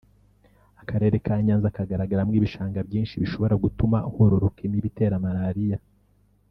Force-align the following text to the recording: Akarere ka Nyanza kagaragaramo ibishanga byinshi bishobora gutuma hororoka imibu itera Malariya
Akarere 0.81 1.15
ka 1.25 1.35
Nyanza 1.45 1.75
kagaragaramo 1.77 2.31
ibishanga 2.39 2.79
byinshi 2.87 3.19
bishobora 3.21 3.55
gutuma 3.63 3.97
hororoka 4.13 4.59
imibu 4.67 4.85
itera 4.91 5.23
Malariya 5.23 5.79